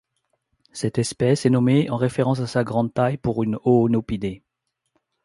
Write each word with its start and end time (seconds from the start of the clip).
Cette 0.73 0.97
espèce 0.97 1.45
est 1.45 1.51
nommée 1.51 1.87
en 1.91 1.95
référence 1.95 2.39
à 2.39 2.47
sa 2.47 2.63
grande 2.63 2.91
taille 2.91 3.17
pour 3.17 3.43
une 3.43 3.59
Oonopidae. 3.63 4.41